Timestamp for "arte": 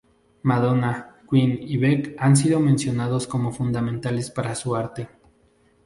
4.75-5.07